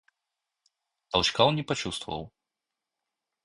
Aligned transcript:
Толчка 1.11 1.45
он 1.45 1.53
не 1.57 1.61
почувствовал. 1.61 2.33